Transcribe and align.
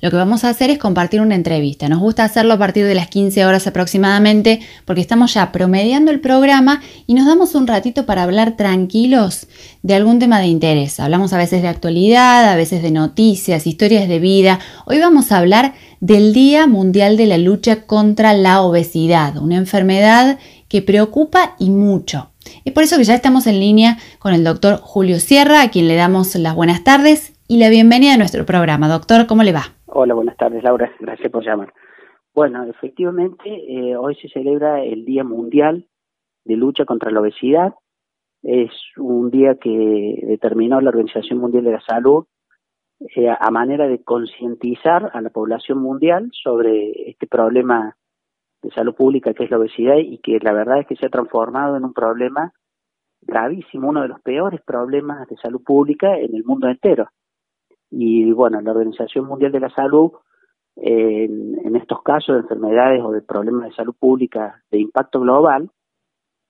lo 0.00 0.10
que 0.10 0.16
vamos 0.16 0.44
a 0.44 0.50
hacer 0.50 0.70
es 0.70 0.78
compartir 0.78 1.20
una 1.20 1.34
entrevista. 1.34 1.88
Nos 1.88 1.98
gusta 1.98 2.24
hacerlo 2.24 2.54
a 2.54 2.58
partir 2.58 2.86
de 2.86 2.94
las 2.94 3.08
15 3.08 3.44
horas 3.44 3.66
aproximadamente 3.66 4.60
porque 4.84 5.00
estamos 5.00 5.34
ya 5.34 5.50
promediando 5.50 6.10
el 6.10 6.20
programa 6.20 6.80
y 7.06 7.14
nos 7.14 7.26
damos 7.26 7.54
un 7.54 7.66
ratito 7.66 8.06
para 8.06 8.22
hablar 8.22 8.56
tranquilos 8.56 9.48
de 9.82 9.94
algún 9.94 10.18
tema 10.18 10.38
de 10.40 10.46
interés. 10.46 11.00
Hablamos 11.00 11.32
a 11.32 11.38
veces 11.38 11.62
de 11.62 11.68
actualidad, 11.68 12.50
a 12.50 12.56
veces 12.56 12.82
de 12.82 12.90
noticias, 12.90 13.66
historias 13.66 14.08
de 14.08 14.20
vida. 14.20 14.60
Hoy 14.86 14.98
vamos 14.98 15.32
a 15.32 15.38
hablar 15.38 15.74
del 16.00 16.32
Día 16.32 16.66
Mundial 16.66 17.16
de 17.16 17.26
la 17.26 17.38
Lucha 17.38 17.82
contra 17.82 18.34
la 18.34 18.62
Obesidad, 18.62 19.36
una 19.36 19.56
enfermedad 19.56 20.38
que 20.68 20.82
preocupa 20.82 21.56
y 21.58 21.70
mucho. 21.70 22.30
Es 22.64 22.72
por 22.72 22.84
eso 22.84 22.96
que 22.96 23.04
ya 23.04 23.14
estamos 23.14 23.46
en 23.46 23.58
línea 23.58 23.98
con 24.18 24.32
el 24.32 24.44
doctor 24.44 24.80
Julio 24.80 25.18
Sierra, 25.18 25.62
a 25.62 25.70
quien 25.70 25.88
le 25.88 25.96
damos 25.96 26.34
las 26.36 26.54
buenas 26.54 26.84
tardes 26.84 27.32
y 27.48 27.56
la 27.56 27.68
bienvenida 27.68 28.14
a 28.14 28.16
nuestro 28.16 28.46
programa. 28.46 28.88
Doctor, 28.88 29.26
¿cómo 29.26 29.42
le 29.42 29.52
va? 29.52 29.77
Hola, 30.00 30.14
buenas 30.14 30.36
tardes, 30.36 30.62
Laura. 30.62 30.92
Gracias 31.00 31.28
por 31.32 31.44
llamar. 31.44 31.74
Bueno, 32.32 32.62
efectivamente, 32.62 33.48
eh, 33.48 33.96
hoy 33.96 34.14
se 34.14 34.28
celebra 34.28 34.84
el 34.84 35.04
Día 35.04 35.24
Mundial 35.24 35.88
de 36.44 36.54
Lucha 36.54 36.84
contra 36.84 37.10
la 37.10 37.18
Obesidad. 37.18 37.74
Es 38.44 38.70
un 38.96 39.28
día 39.32 39.56
que 39.56 40.20
determinó 40.22 40.80
la 40.80 40.90
Organización 40.90 41.40
Mundial 41.40 41.64
de 41.64 41.72
la 41.72 41.80
Salud 41.80 42.26
eh, 43.16 43.28
a 43.28 43.50
manera 43.50 43.88
de 43.88 44.04
concientizar 44.04 45.10
a 45.12 45.20
la 45.20 45.30
población 45.30 45.78
mundial 45.78 46.30
sobre 46.44 47.10
este 47.10 47.26
problema 47.26 47.96
de 48.62 48.70
salud 48.70 48.94
pública 48.94 49.34
que 49.34 49.42
es 49.42 49.50
la 49.50 49.58
obesidad 49.58 49.96
y 49.96 50.18
que 50.18 50.38
la 50.40 50.52
verdad 50.52 50.78
es 50.78 50.86
que 50.86 50.94
se 50.94 51.06
ha 51.06 51.10
transformado 51.10 51.76
en 51.76 51.84
un 51.84 51.92
problema 51.92 52.52
gravísimo, 53.22 53.88
uno 53.88 54.02
de 54.02 54.08
los 54.08 54.20
peores 54.20 54.60
problemas 54.62 55.26
de 55.26 55.36
salud 55.38 55.60
pública 55.64 56.16
en 56.16 56.36
el 56.36 56.44
mundo 56.44 56.68
entero. 56.68 57.08
Y 57.90 58.30
bueno, 58.32 58.60
la 58.60 58.72
Organización 58.72 59.26
Mundial 59.26 59.52
de 59.52 59.60
la 59.60 59.70
Salud, 59.70 60.12
en, 60.76 61.76
estos 61.76 62.02
casos 62.02 62.34
de 62.34 62.42
enfermedades 62.42 63.02
o 63.02 63.12
de 63.12 63.22
problemas 63.22 63.68
de 63.68 63.74
salud 63.74 63.94
pública 63.98 64.62
de 64.70 64.80
impacto 64.80 65.20
global, 65.20 65.70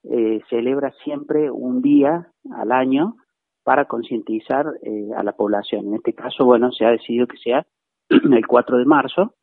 eh, 0.03 0.41
celebra 0.49 0.91
siempre 1.03 1.51
un 1.51 1.81
día 1.81 2.31
al 2.51 2.71
año 2.71 3.17
para 3.63 3.85
concientizar 3.85 4.65
eh, 4.81 5.09
a 5.15 5.23
la 5.23 5.33
población. 5.33 5.87
En 5.87 5.95
este 5.95 6.13
caso, 6.13 6.45
bueno, 6.45 6.71
se 6.71 6.85
ha 6.85 6.91
decidido 6.91 7.27
que 7.27 7.37
sea 7.37 7.65
el 8.09 8.47
4 8.47 8.77
de 8.77 8.85
marzo 8.85 9.35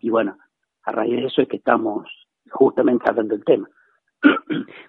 y 0.00 0.10
bueno, 0.10 0.38
a 0.82 0.92
raíz 0.92 1.16
de 1.16 1.26
eso 1.26 1.42
es 1.42 1.48
que 1.48 1.56
estamos 1.56 2.08
justamente 2.50 3.04
hablando 3.08 3.34
del 3.34 3.44
tema. 3.44 3.68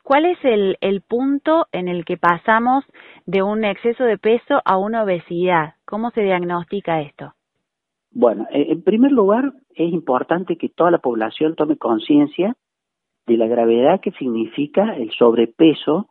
¿Cuál 0.04 0.26
es 0.26 0.38
el, 0.44 1.02
punto 1.02 1.68
en 1.72 1.88
el 1.88 2.06
que 2.06 2.18
pasamos 2.18 2.84
de 3.26 3.44
un 3.44 3.64
exceso 3.64 4.04
de 4.04 4.18
peso 4.18 4.62
a 4.66 4.78
una 4.78 5.04
obesidad? 5.04 5.76
¿Cómo 5.86 6.12
se 6.12 6.22
diagnostica 6.22 7.02
esto? 7.02 7.34
Bueno, 8.12 8.48
en 8.52 8.82
primer 8.82 9.12
lugar, 9.12 9.54
es 9.76 9.94
importante 9.94 10.58
que 10.58 10.70
toda 10.70 10.90
la 10.90 10.98
población 10.98 11.56
tome 11.56 11.78
conciencia 11.78 12.56
de 13.28 13.38
la 13.38 13.48
gravedad 13.48 14.02
que 14.02 14.12
significa 14.12 14.96
el 14.96 15.12
sobrepeso 15.12 16.08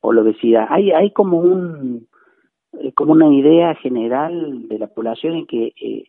o 0.00 0.12
la 0.12 0.22
obesidad. 0.22 0.66
Hay, 0.70 0.90
hay 0.92 1.10
como 1.12 1.38
un 1.38 2.08
eh, 2.80 2.92
como 2.94 3.12
una 3.12 3.32
idea 3.32 3.74
general 3.74 4.66
de 4.68 4.78
la 4.78 4.86
población 4.86 5.36
en 5.36 5.46
que 5.46 5.72
eh, 5.80 6.04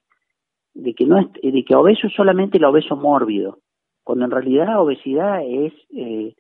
de 0.74 0.94
que 0.94 1.06
no 1.06 1.20
es, 1.20 1.28
de 1.34 1.64
que 1.66 1.76
obeso 1.76 2.08
es 2.08 2.14
solamente 2.14 2.58
el 2.58 2.66
obeso 2.66 2.96
mórbido, 2.96 3.60
cuando 4.04 4.26
en 4.26 4.32
realidad 4.32 4.82
obesidad 4.82 5.42
es 5.46 5.74
eh, 5.92 6.36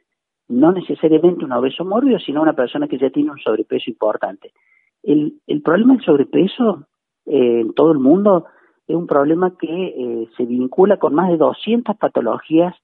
no 0.47 0.72
necesariamente 0.72 1.45
un 1.45 1.52
obeso 1.52 1.86
mórbido, 1.86 2.19
sino 2.19 2.41
una 2.41 2.53
persona 2.53 2.88
que 2.88 2.97
ya 2.97 3.09
tiene 3.09 3.31
un 3.31 3.39
sobrepeso 3.39 3.89
importante. 3.89 4.52
El, 5.02 5.39
el 5.47 5.61
problema 5.61 5.95
del 5.95 6.05
sobrepeso 6.05 6.88
eh, 7.25 7.61
en 7.61 7.73
todo 7.73 7.91
el 7.91 8.00
mundo 8.00 8.45
es 8.88 8.95
un 8.95 9.08
problema 9.08 9.55
que 9.58 9.67
eh, 9.67 10.30
se 10.35 10.45
vincula 10.45 10.97
con 10.97 11.13
más 11.13 11.30
de 11.30 11.38
200 11.38 11.95
patologías 11.97 12.75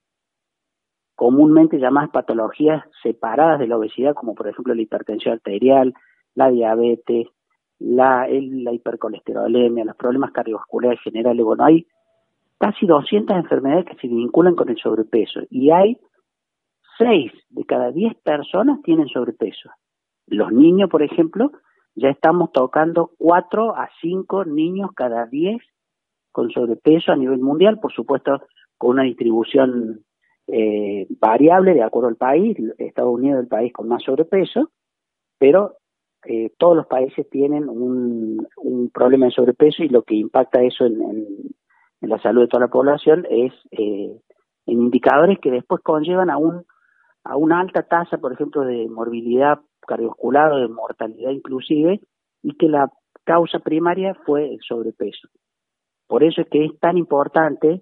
comúnmente 1.19 1.79
llamadas 1.79 2.11
patologías 2.11 2.81
separadas 3.03 3.59
de 3.59 3.67
la 3.67 3.75
obesidad, 3.75 4.13
como 4.13 4.35
por 4.35 4.47
ejemplo 4.47 4.73
la 4.73 4.81
hipertensión 4.81 5.33
arterial, 5.33 5.93
la 6.33 6.49
diabetes, 6.49 7.27
la, 7.77 8.25
la 8.29 8.71
hipercolesterolemia, 8.71 9.83
los 9.83 9.97
problemas 9.97 10.31
cardiovasculares 10.31 11.01
generales. 11.01 11.43
Bueno, 11.43 11.65
hay 11.65 11.85
casi 12.57 12.85
200 12.85 13.35
enfermedades 13.35 13.83
que 13.83 13.95
se 13.95 14.07
vinculan 14.07 14.55
con 14.55 14.69
el 14.69 14.77
sobrepeso 14.77 15.41
y 15.49 15.71
hay 15.71 15.97
6 16.99 17.31
de 17.49 17.65
cada 17.65 17.91
10 17.91 18.13
personas 18.23 18.81
tienen 18.83 19.07
sobrepeso. 19.07 19.71
Los 20.27 20.51
niños, 20.51 20.89
por 20.89 21.01
ejemplo, 21.01 21.51
ya 21.95 22.09
estamos 22.09 22.51
tocando 22.51 23.11
4 23.17 23.75
a 23.75 23.89
5 24.01 24.45
niños 24.45 24.91
cada 24.95 25.25
10 25.25 25.57
con 26.31 26.51
sobrepeso 26.51 27.11
a 27.11 27.15
nivel 27.15 27.39
mundial, 27.39 27.79
por 27.79 27.91
supuesto 27.91 28.41
con 28.77 28.91
una 28.91 29.03
distribución 29.03 30.05
eh, 30.47 31.07
variable 31.19 31.73
de 31.73 31.83
acuerdo 31.83 32.09
al 32.09 32.15
país. 32.15 32.57
Estados 32.77 33.13
Unidos 33.13 33.39
es 33.39 33.43
el 33.43 33.49
país 33.49 33.73
con 33.73 33.87
más 33.87 34.03
sobrepeso, 34.03 34.69
pero 35.37 35.77
eh, 36.25 36.51
todos 36.57 36.75
los 36.75 36.87
países 36.87 37.29
tienen 37.29 37.69
un, 37.69 38.45
un, 38.57 38.89
problema 38.89 39.27
de 39.27 39.31
sobrepeso 39.31 39.83
y 39.83 39.89
lo 39.89 40.03
que 40.03 40.15
impacta 40.15 40.61
eso 40.61 40.85
en, 40.85 41.01
en, 41.01 42.09
la 42.09 42.19
salud 42.21 42.41
de 42.41 42.47
toda 42.47 42.65
la 42.65 42.71
población 42.71 43.25
es 43.29 43.53
eh, 43.71 44.17
en 44.65 44.81
indicadores 44.81 45.39
que 45.39 45.51
después 45.51 45.81
conllevan 45.81 46.29
a 46.29 46.37
un 46.37 46.65
a 47.23 47.37
una 47.37 47.59
alta 47.59 47.83
tasa, 47.83 48.17
por 48.17 48.33
ejemplo, 48.33 48.61
de 48.61 48.87
morbilidad 48.89 49.59
cardiovascular 49.87 50.51
o 50.53 50.59
de 50.59 50.67
mortalidad 50.67 51.31
inclusive, 51.31 52.01
y 52.41 52.55
que 52.55 52.67
la 52.67 52.91
causa 53.23 53.59
primaria 53.59 54.15
fue 54.25 54.53
el 54.53 54.59
sobrepeso. 54.61 55.27
Por 56.07 56.23
eso 56.23 56.41
es 56.41 56.47
que 56.49 56.65
es 56.65 56.79
tan 56.79 56.97
importante 56.97 57.81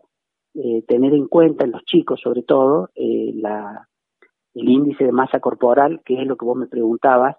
eh, 0.53 0.83
tener 0.87 1.13
en 1.13 1.27
cuenta 1.27 1.65
en 1.65 1.71
los 1.71 1.83
chicos, 1.85 2.19
sobre 2.21 2.43
todo, 2.43 2.89
eh, 2.95 3.33
el 4.55 4.69
índice 4.69 5.03
de 5.05 5.11
masa 5.11 5.39
corporal, 5.39 6.01
que 6.03 6.19
es 6.19 6.27
lo 6.27 6.35
que 6.35 6.45
vos 6.45 6.57
me 6.57 6.67
preguntabas, 6.67 7.37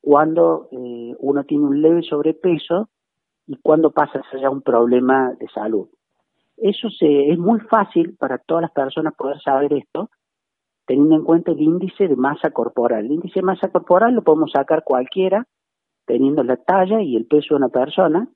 cuando 0.00 0.68
eh, 0.72 1.14
uno 1.18 1.44
tiene 1.44 1.64
un 1.64 1.82
leve 1.82 2.02
sobrepeso 2.02 2.88
y 3.46 3.56
cuando 3.58 3.90
pasa 3.90 4.20
a 4.20 4.30
ser 4.30 4.40
ya 4.40 4.50
un 4.50 4.62
problema 4.62 5.34
de 5.38 5.48
salud. 5.48 5.88
Eso 6.56 6.88
se, 6.90 7.30
es 7.30 7.38
muy 7.38 7.60
fácil 7.60 8.16
para 8.16 8.38
todas 8.38 8.62
las 8.62 8.72
personas 8.72 9.14
poder 9.14 9.40
saber 9.40 9.72
esto, 9.74 10.10
teniendo 10.88 11.16
en 11.16 11.24
cuenta 11.24 11.52
el 11.52 11.60
índice 11.60 12.08
de 12.08 12.16
masa 12.16 12.50
corporal. 12.50 13.04
El 13.04 13.12
índice 13.12 13.40
de 13.40 13.46
masa 13.46 13.68
corporal 13.68 14.14
lo 14.14 14.24
podemos 14.24 14.50
sacar 14.50 14.84
cualquiera, 14.84 15.46
teniendo 16.06 16.42
la 16.42 16.56
talla 16.56 17.02
y 17.02 17.14
el 17.14 17.26
peso 17.26 17.48
de 17.50 17.56
una 17.56 17.68
persona. 17.68 18.26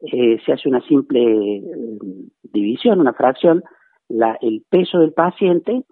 Eh, 0.00 0.40
se 0.44 0.52
hace 0.54 0.70
una 0.70 0.80
simple 0.80 1.56
eh, 1.58 1.62
división, 2.42 2.98
una 2.98 3.12
fracción, 3.12 3.62
la, 4.08 4.38
el 4.40 4.64
peso 4.70 5.00
del 5.00 5.12
paciente 5.12 5.84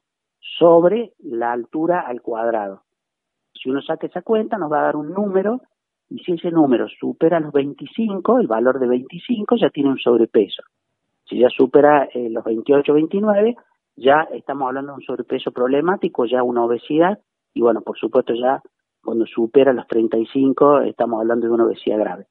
sobre 0.58 1.12
la 1.18 1.52
altura 1.52 2.00
al 2.00 2.22
cuadrado. 2.22 2.84
Si 3.52 3.68
uno 3.68 3.82
saca 3.82 4.06
esa 4.06 4.22
cuenta, 4.22 4.56
nos 4.56 4.72
va 4.72 4.80
a 4.80 4.84
dar 4.84 4.96
un 4.96 5.12
número, 5.12 5.60
y 6.08 6.20
si 6.20 6.32
ese 6.32 6.50
número 6.50 6.88
supera 6.88 7.40
los 7.40 7.52
25, 7.52 8.38
el 8.38 8.46
valor 8.46 8.80
de 8.80 8.88
25 8.88 9.56
ya 9.58 9.68
tiene 9.68 9.90
un 9.90 9.98
sobrepeso. 9.98 10.62
Si 11.26 11.38
ya 11.38 11.50
supera 11.50 12.08
eh, 12.14 12.30
los 12.30 12.42
28, 12.42 12.94
29, 12.94 13.54
ya 13.96 14.28
estamos 14.32 14.68
hablando 14.68 14.92
de 14.92 14.96
un 14.96 15.02
sobrepeso 15.02 15.52
problemático, 15.52 16.24
ya 16.26 16.42
una 16.42 16.64
obesidad, 16.64 17.18
y 17.54 17.60
bueno, 17.60 17.82
por 17.82 17.98
supuesto 17.98 18.34
ya 18.34 18.62
cuando 19.02 19.26
supera 19.26 19.72
los 19.72 19.86
35 19.86 20.82
estamos 20.82 21.20
hablando 21.20 21.46
de 21.46 21.52
una 21.52 21.64
obesidad 21.64 21.98
grave. 21.98 22.26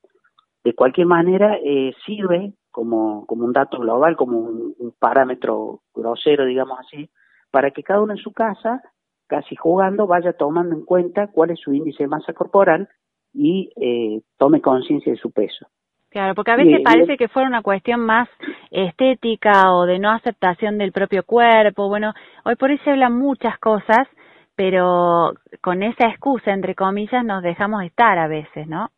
De 0.63 0.73
cualquier 0.73 1.07
manera, 1.07 1.57
eh, 1.63 1.93
sirve 2.05 2.53
como, 2.71 3.25
como 3.25 3.45
un 3.45 3.53
dato 3.53 3.79
global, 3.79 4.15
como 4.15 4.39
un 4.39 4.93
parámetro 4.99 5.81
grosero, 5.93 6.45
digamos 6.45 6.77
así, 6.79 7.09
para 7.51 7.71
que 7.71 7.83
cada 7.83 8.01
uno 8.01 8.13
en 8.13 8.19
su 8.19 8.31
casa 8.33 8.81
casi 9.29 9.55
jugando, 9.55 10.07
vaya 10.07 10.33
tomando 10.33 10.75
en 10.75 10.83
cuenta 10.83 11.27
cuál 11.27 11.51
es 11.51 11.59
su 11.59 11.71
índice 11.71 12.03
de 12.03 12.09
masa 12.09 12.33
corporal 12.33 12.89
y 13.31 13.71
eh, 13.79 14.21
tome 14.37 14.59
conciencia 14.59 15.13
de 15.13 15.19
su 15.19 15.31
peso. 15.31 15.67
Claro, 16.09 16.33
porque 16.33 16.51
a 16.51 16.55
veces 16.55 16.81
parece 16.83 17.17
que 17.17 17.27
fuera 17.27 17.47
una 17.47 17.61
cuestión 17.61 17.99
más 17.99 18.27
estética 18.71 19.71
o 19.73 19.85
de 19.85 19.99
no 19.99 20.09
aceptación 20.09 20.77
del 20.77 20.91
propio 20.91 21.23
cuerpo. 21.23 21.87
Bueno, 21.87 22.13
hoy 22.45 22.55
por 22.55 22.71
hoy 22.71 22.79
se 22.79 22.89
hablan 22.89 23.13
muchas 23.13 23.59
cosas, 23.59 24.07
pero 24.55 25.33
con 25.61 25.83
esa 25.83 26.07
excusa, 26.07 26.51
entre 26.51 26.73
comillas, 26.73 27.23
nos 27.23 27.43
dejamos 27.43 27.83
estar 27.83 28.17
a 28.17 28.27
veces, 28.27 28.67
¿no? 28.67 28.89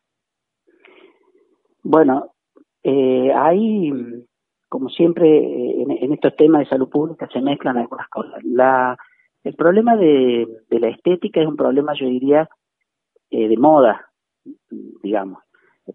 Bueno, 1.82 2.30
eh, 2.82 3.30
hay, 3.34 3.92
como 4.68 4.88
siempre, 4.88 5.28
en, 5.82 5.90
en, 5.90 6.12
estos 6.14 6.34
temas 6.36 6.60
de 6.60 6.70
salud 6.70 6.88
pública 6.88 7.28
se 7.30 7.42
mezclan 7.42 7.76
algunas 7.76 8.08
cosas. 8.08 8.42
La 8.42 8.96
el 9.44 9.54
problema 9.54 9.96
de, 9.96 10.46
la 10.70 10.88
estética 10.88 11.40
es 11.40 11.46
un 11.46 11.56
problema, 11.56 11.94
yo 11.98 12.06
diría, 12.06 12.48
eh, 13.30 13.48
de 13.48 13.56
moda, 13.56 14.08
digamos. 15.02 15.42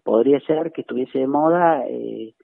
Podría 0.02 0.40
ser 0.40 0.72
que 0.72 0.82
estuviese 0.82 1.20
de 1.20 1.26
moda 1.26 1.84
eh, 1.86 2.34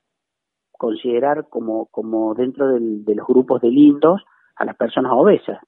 considerar 0.73 1.49
como, 1.49 1.87
como 1.87 2.35
dentro 2.35 2.69
de 2.69 3.15
los 3.15 3.27
grupos 3.27 3.61
de 3.61 3.71
lindos 3.71 4.23
a 4.57 4.65
las 4.65 4.77
personas 4.77 5.13
obesas. 5.15 5.59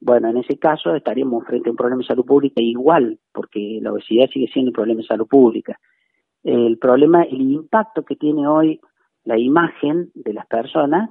Bueno, 0.00 0.28
en 0.28 0.38
ese 0.38 0.58
caso 0.58 0.94
estaríamos 0.94 1.44
frente 1.44 1.68
a 1.68 1.72
un 1.72 1.76
problema 1.76 2.00
de 2.00 2.08
salud 2.08 2.24
pública 2.24 2.62
igual, 2.62 3.18
porque 3.32 3.78
la 3.82 3.92
obesidad 3.92 4.28
sigue 4.32 4.48
siendo 4.52 4.70
un 4.70 4.74
problema 4.74 5.02
de 5.02 5.06
salud 5.06 5.26
pública. 5.26 5.78
el 6.42 6.78
problema, 6.78 7.22
el 7.22 7.42
impacto 7.42 8.02
que 8.02 8.16
tiene 8.16 8.48
hoy 8.48 8.80
la 9.24 9.38
imagen 9.38 10.10
de 10.14 10.32
las 10.32 10.46
personas, 10.46 11.10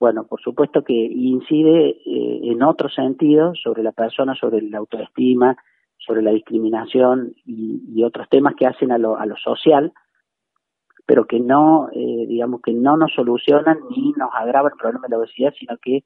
bueno, 0.00 0.26
por 0.26 0.40
supuesto 0.40 0.82
que 0.82 0.94
incide 0.94 1.90
eh, 1.90 2.40
en 2.42 2.62
otro 2.62 2.88
sentido 2.88 3.54
sobre 3.54 3.82
la 3.82 3.92
persona, 3.92 4.34
sobre 4.34 4.62
la 4.62 4.78
autoestima, 4.78 5.56
sobre 6.08 6.22
la 6.22 6.32
discriminación 6.32 7.34
y, 7.44 8.02
otros 8.02 8.28
temas 8.30 8.54
que 8.54 8.66
hacen 8.66 8.90
a 8.90 8.98
lo, 8.98 9.18
a 9.18 9.26
lo 9.26 9.36
social, 9.36 9.92
pero 11.04 11.26
que 11.26 11.38
no, 11.38 11.90
eh, 11.92 12.26
digamos, 12.26 12.62
que 12.62 12.72
no 12.72 12.96
nos 12.96 13.12
solucionan 13.12 13.78
ni 13.90 14.12
nos 14.12 14.30
agrava 14.32 14.70
el 14.70 14.76
problema 14.76 15.06
de 15.06 15.10
la 15.10 15.18
obesidad, 15.18 15.52
sino 15.58 15.76
que 15.76 16.04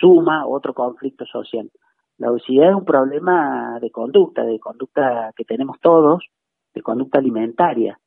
suma 0.00 0.46
otro 0.46 0.74
conflicto 0.74 1.24
social. 1.24 1.70
La 2.18 2.30
obesidad 2.30 2.70
es 2.70 2.76
un 2.76 2.84
problema 2.84 3.78
de 3.80 3.90
conducta, 3.90 4.44
de 4.44 4.60
conducta 4.60 5.32
que 5.34 5.44
tenemos 5.44 5.80
todos, 5.80 6.22
de 6.74 6.82
conducta 6.82 7.18
alimentaria. 7.18 7.98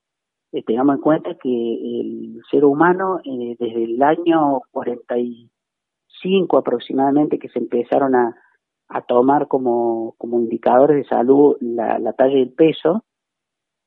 Eh, 0.51 0.63
tengamos 0.63 0.97
en 0.97 1.01
cuenta 1.01 1.35
que 1.35 1.49
el 1.49 2.41
ser 2.51 2.63
humano, 2.63 3.19
eh, 3.23 3.55
desde 3.59 3.85
el 3.85 4.01
año 4.03 4.61
45 4.71 6.57
aproximadamente, 6.57 7.39
que 7.39 7.49
se 7.49 7.59
empezaron 7.59 8.13
a, 8.15 8.35
a 8.87 9.01
tomar 9.01 9.47
como, 9.47 10.15
como 10.17 10.39
indicadores 10.39 10.97
de 10.97 11.09
salud 11.09 11.57
la, 11.59 11.99
la 11.99 12.13
talla 12.13 12.37
y 12.37 12.41
el 12.41 12.53
peso, 12.53 13.03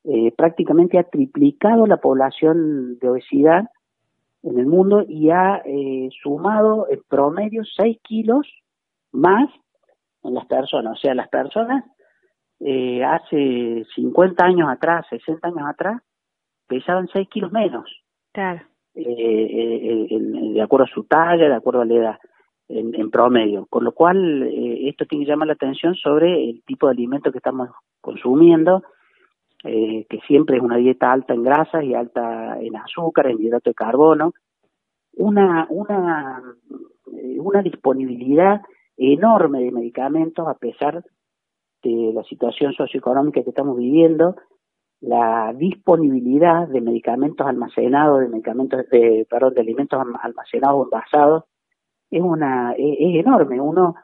eh, 0.05 0.33
prácticamente 0.37 0.99
ha 0.99 1.05
triplicado 1.05 1.87
la 1.87 1.99
población 1.99 2.99
de 2.99 3.09
obesidad 3.09 3.65
en 4.43 4.59
el 4.59 4.67
mundo 4.67 5.05
y 5.07 5.31
ha 5.31 5.63
eh, 5.65 6.09
sumado 6.23 6.87
en 6.89 7.03
promedio 7.09 7.63
6 7.65 7.99
kilos 8.03 8.47
más 9.13 9.51
en 10.23 10.35
las 10.35 10.47
personas. 10.47 10.97
O 10.97 11.01
sea, 11.01 11.15
las 11.15 11.29
personas 11.29 11.85
eh, 12.61 13.05
hace 13.05 13.85
50 13.95 14.45
años 14.45 14.69
atrás, 14.71 15.07
60 15.11 15.49
años 15.49 15.69
atrás, 15.69 16.03
pesaban 16.67 17.09
6 17.13 17.29
kilos 17.29 17.53
menos. 17.53 17.85
Claro. 18.33 18.61
Eh, 18.95 20.09
de 20.11 20.63
acuerdo 20.63 20.87
a 20.87 20.95
su 20.95 21.05
talla, 21.05 21.49
de 21.49 21.55
acuerdo 21.55 21.83
a 21.83 21.85
la 21.85 21.95
edad, 21.95 22.19
en, 22.69 23.11
promedio. 23.11 23.67
Con 23.67 23.85
lo 23.85 23.93
cual, 23.93 24.43
esto 24.43 25.07
tiene 25.07 25.25
que 25.25 25.31
llamar 25.31 25.49
la 25.49 25.55
atención 25.55 25.95
sobre 25.95 26.51
el 26.51 26.63
tipo 26.65 26.87
de 26.87 26.93
alimento 26.93 27.33
que 27.33 27.39
estamos 27.39 27.71
consumiendo, 28.01 28.83
que 29.63 30.21
siempre 30.27 30.57
es 30.57 30.63
una 30.63 30.77
dieta 30.77 31.11
alta 31.11 31.35
en 31.35 31.43
grasas 31.43 31.83
y 31.85 31.95
alta 31.95 32.59
en 32.61 32.77
azúcar, 32.77 33.27
en 33.27 33.41
hidrato 33.41 33.71
de 33.71 33.75
carbono, 33.75 34.33
una, 35.15 35.67
una, 35.71 36.43
una 37.39 37.63
disponibilidad 37.63 38.61
enorme 38.97 39.61
de 39.61 39.73
medicamentos 39.73 40.47
a 40.47 40.55
pesar 40.55 41.03
de 41.83 42.13
la 42.13 42.25
situación 42.25 42.73
socioeconómica 42.73 43.43
que 43.43 43.51
estamos 43.51 43.77
viviendo, 43.77 44.37
la 45.01 45.53
disponibilidad 45.57 46.67
de 46.67 46.81
medicamentos 46.81 47.47
almacenados, 47.47 48.21
de 48.21 48.29
medicamentos, 48.29 48.89
de, 48.91 49.27
perdón, 49.31 49.55
de 49.55 49.61
alimentos 49.61 50.01
almacenados 50.21 50.81
o 50.81 50.85
envasados, 50.85 51.45
es 52.11 52.23
una, 52.23 52.73
es, 52.73 52.97
enorme. 53.25 53.61
Uno, 53.61 53.95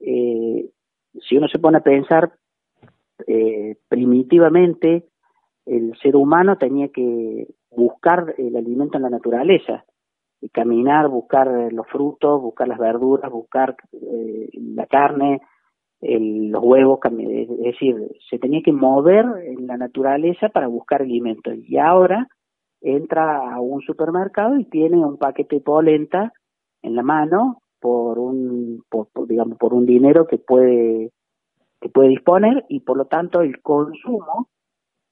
eh, 0.00 0.70
si 1.20 1.36
uno 1.36 1.48
se 1.48 1.58
pone 1.58 1.78
a 1.78 1.82
pensar 1.82 2.32
eh, 3.26 3.76
primitivamente, 3.88 5.06
el 5.66 5.96
ser 6.02 6.16
humano 6.16 6.58
tenía 6.58 6.88
que 6.88 7.46
buscar 7.70 8.34
el 8.38 8.56
alimento 8.56 8.96
en 8.96 9.02
la 9.02 9.10
naturaleza 9.10 9.84
caminar, 10.52 11.08
buscar 11.08 11.72
los 11.72 11.86
frutos, 11.88 12.40
buscar 12.40 12.68
las 12.68 12.78
verduras, 12.78 13.30
buscar 13.30 13.76
eh, 13.92 14.48
la 14.52 14.86
carne, 14.86 15.40
los 16.00 16.62
huevos, 16.62 16.98
es 17.18 17.58
decir, 17.60 17.96
se 18.28 18.38
tenía 18.38 18.60
que 18.62 18.72
mover 18.72 19.24
en 19.42 19.66
la 19.66 19.78
naturaleza 19.78 20.50
para 20.50 20.66
buscar 20.66 21.00
alimentos. 21.00 21.54
Y 21.66 21.78
ahora 21.78 22.28
entra 22.82 23.54
a 23.54 23.60
un 23.60 23.80
supermercado 23.80 24.58
y 24.58 24.66
tiene 24.66 24.98
un 24.98 25.16
paquete 25.16 25.56
de 25.56 25.62
polenta 25.62 26.32
en 26.84 26.94
la 26.94 27.02
mano 27.02 27.62
por 27.80 28.18
un, 28.18 28.84
digamos, 29.26 29.58
por 29.58 29.74
un 29.74 29.86
dinero 29.86 30.26
que 30.26 30.38
puede, 30.38 31.10
que 31.80 31.88
puede 31.88 32.10
disponer 32.10 32.64
y 32.68 32.80
por 32.80 32.96
lo 32.96 33.06
tanto 33.06 33.40
el 33.40 33.60
consumo 33.60 34.48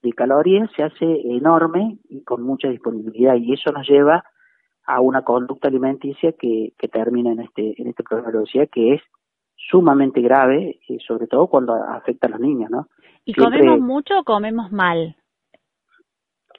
de 0.03 0.13
calorías 0.13 0.71
se 0.77 0.83
hace 0.83 1.35
enorme 1.37 1.99
y 2.09 2.23
con 2.23 2.43
mucha 2.43 2.69
disponibilidad 2.69 3.37
y 3.37 3.53
eso 3.53 3.73
nos 3.73 3.89
lleva 3.89 4.25
a 4.85 5.01
una 5.01 5.23
conducta 5.23 5.69
alimenticia 5.69 6.33
que, 6.33 6.73
que 6.79 6.89
termina 6.89 7.33
en 7.33 7.41
este, 7.41 7.81
en 7.81 7.89
este 7.89 8.03
problema 8.03 8.33
de 8.33 8.39
obesidad 8.39 8.69
que 8.71 8.95
es 8.95 9.03
sumamente 9.71 10.21
grave, 10.21 10.81
y 10.89 10.99
sobre 11.01 11.27
todo 11.27 11.47
cuando 11.47 11.75
afecta 11.75 12.27
a 12.27 12.31
los 12.31 12.41
niños, 12.41 12.71
¿no? 12.71 12.89
¿Y 13.25 13.33
comemos 13.33 13.81
mucho 13.81 14.19
o 14.19 14.25
comemos 14.25 14.73
mal? 14.73 15.17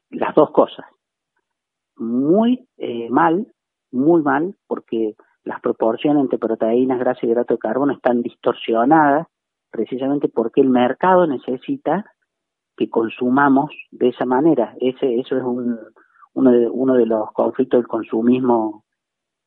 Las 0.09 0.33
dos 0.35 0.51
cosas. 0.51 0.85
Muy 1.97 2.67
eh, 2.77 3.09
mal, 3.09 3.52
muy 3.93 4.21
mal, 4.21 4.55
porque 4.67 5.15
las 5.43 5.61
proporciones 5.61 6.23
entre 6.23 6.39
proteínas, 6.39 6.99
grasa 6.99 7.19
y 7.23 7.29
hidrato 7.29 7.53
de 7.53 7.59
carbono 7.59 7.93
están 7.93 8.21
distorsionadas, 8.21 9.27
precisamente 9.71 10.29
porque 10.29 10.61
el 10.61 10.69
mercado 10.69 11.27
necesita 11.27 12.05
que 12.75 12.89
consumamos 12.89 13.71
de 13.91 14.09
esa 14.09 14.25
manera. 14.25 14.75
Ese, 14.79 15.19
eso 15.19 15.37
es 15.37 15.43
un, 15.43 15.79
uno 16.33 16.51
de, 16.51 16.69
uno 16.69 16.95
de 16.95 17.05
los 17.05 17.31
conflictos 17.33 17.79
del 17.79 17.87
consumismo 17.87 18.83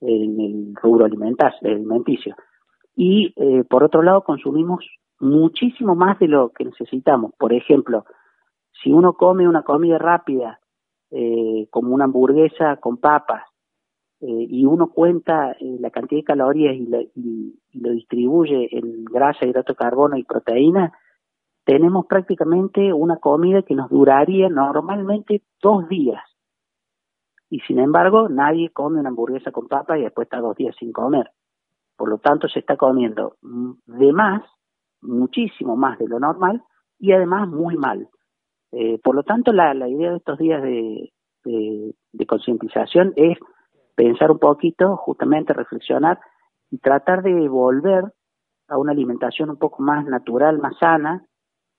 en 0.00 0.40
el 0.40 0.74
rubro 0.80 1.06
alimenticio. 1.06 2.36
Y 2.94 3.32
eh, 3.36 3.64
por 3.64 3.84
otro 3.84 4.02
lado, 4.02 4.22
consumimos 4.22 4.84
muchísimo 5.20 5.94
más 5.94 6.18
de 6.18 6.28
lo 6.28 6.50
que 6.50 6.64
necesitamos. 6.64 7.32
Por 7.38 7.52
ejemplo, 7.52 8.04
si 8.82 8.92
uno 8.92 9.14
come 9.14 9.48
una 9.48 9.62
comida 9.62 9.98
rápida, 9.98 10.60
eh, 11.10 11.68
como 11.70 11.94
una 11.94 12.04
hamburguesa 12.04 12.76
con 12.76 12.98
papas, 12.98 13.42
eh, 14.26 14.46
y 14.48 14.64
uno 14.64 14.88
cuenta 14.88 15.52
eh, 15.52 15.76
la 15.78 15.90
cantidad 15.90 16.20
de 16.20 16.24
calorías 16.24 16.74
y, 16.74 16.88
y, 17.14 17.80
lo 17.80 17.90
distribuye 17.90 18.68
en 18.76 19.04
grasa, 19.04 19.46
hidrato 19.46 19.74
de 19.74 19.76
carbono 19.76 20.16
y 20.16 20.24
proteína, 20.24 20.92
tenemos 21.64 22.06
prácticamente 22.06 22.92
una 22.92 23.18
comida 23.18 23.62
que 23.62 23.74
nos 23.74 23.88
duraría 23.90 24.48
normalmente 24.48 25.42
dos 25.62 25.88
días 25.88 26.22
y 27.50 27.60
sin 27.60 27.78
embargo 27.78 28.28
nadie 28.28 28.70
come 28.70 29.00
una 29.00 29.10
hamburguesa 29.10 29.52
con 29.52 29.68
papa 29.68 29.98
y 29.98 30.02
después 30.02 30.26
está 30.26 30.40
dos 30.40 30.56
días 30.56 30.74
sin 30.78 30.92
comer. 30.92 31.30
Por 31.96 32.08
lo 32.08 32.18
tanto, 32.18 32.48
se 32.48 32.58
está 32.58 32.76
comiendo 32.76 33.36
de 33.42 34.12
más, 34.12 34.42
muchísimo 35.00 35.76
más 35.76 35.98
de 35.98 36.08
lo 36.08 36.18
normal 36.18 36.62
y 36.98 37.12
además 37.12 37.48
muy 37.48 37.76
mal. 37.76 38.08
Eh, 38.72 38.98
por 39.02 39.14
lo 39.14 39.22
tanto, 39.22 39.52
la, 39.52 39.72
idea 39.88 40.10
de 40.10 40.16
estos 40.16 40.38
días 40.38 40.62
de, 40.62 41.12
de, 41.44 42.26
concientización 42.26 43.12
es 43.16 43.38
pensar 43.96 44.30
un 44.30 44.38
poquito, 44.38 44.96
justamente 44.96 45.52
reflexionar 45.52 46.20
y 46.70 46.78
tratar 46.78 47.22
de 47.22 47.48
volver 47.48 48.04
a 48.68 48.78
una 48.78 48.92
alimentación 48.92 49.50
un 49.50 49.56
poco 49.56 49.82
más 49.82 50.04
natural, 50.06 50.58
más 50.58 50.76
sana, 50.78 51.24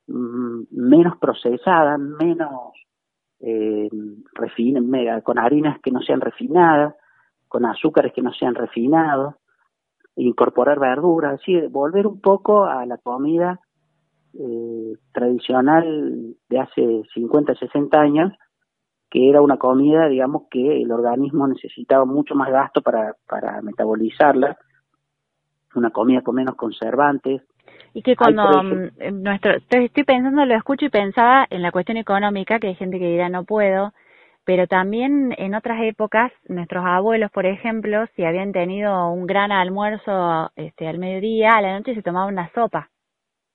mm, 0.07 0.63
menos 0.71 1.17
procesada, 1.17 1.97
menos 1.97 2.73
eh, 3.39 3.89
con 5.23 5.37
harinas 5.37 5.79
que 5.81 5.91
no 5.91 6.01
sean 6.01 6.21
refinadas, 6.21 6.95
con 7.47 7.65
azúcares 7.65 8.13
que 8.13 8.21
no 8.21 8.33
sean 8.33 8.55
refinados, 8.55 9.35
incorporar 10.15 10.79
verduras, 10.79 11.39
así 11.39 11.55
volver 11.67 12.07
un 12.07 12.19
poco 12.19 12.65
a 12.65 12.85
la 12.85 12.97
comida 12.97 13.59
eh, 14.33 14.93
tradicional 15.13 16.35
de 16.49 16.59
hace 16.59 17.03
50, 17.13 17.55
60 17.55 17.99
años, 17.99 18.33
que 19.09 19.29
era 19.29 19.41
una 19.41 19.57
comida, 19.57 20.07
digamos, 20.07 20.43
que 20.49 20.81
el 20.81 20.91
organismo 20.91 21.47
necesitaba 21.47 22.05
mucho 22.05 22.35
más 22.35 22.49
gasto 22.49 22.81
para, 22.81 23.15
para 23.27 23.61
metabolizarla, 23.61 24.57
una 25.75 25.91
comida 25.91 26.21
con 26.21 26.35
menos 26.35 26.55
conservantes, 26.55 27.41
y 27.93 28.01
que 28.01 28.15
cuando 28.15 28.63
mm, 28.63 29.23
nuestro, 29.23 29.53
estoy 29.55 30.03
pensando, 30.03 30.45
lo 30.45 30.55
escucho 30.55 30.85
y 30.85 30.89
pensaba 30.89 31.47
en 31.49 31.61
la 31.61 31.71
cuestión 31.71 31.97
económica, 31.97 32.59
que 32.59 32.67
hay 32.67 32.75
gente 32.75 32.99
que 32.99 33.09
dirá 33.09 33.29
no 33.29 33.43
puedo, 33.43 33.93
pero 34.45 34.67
también 34.67 35.33
en 35.37 35.55
otras 35.55 35.81
épocas, 35.81 36.31
nuestros 36.47 36.85
abuelos, 36.85 37.31
por 37.31 37.45
ejemplo, 37.45 38.05
si 38.15 38.23
habían 38.23 38.51
tenido 38.51 39.09
un 39.09 39.25
gran 39.25 39.51
almuerzo 39.51 40.51
este, 40.55 40.87
al 40.87 40.99
mediodía, 40.99 41.57
a 41.57 41.61
la 41.61 41.77
noche 41.77 41.95
se 41.95 42.03
tomaban 42.03 42.33
una 42.33 42.51
sopa. 42.53 42.89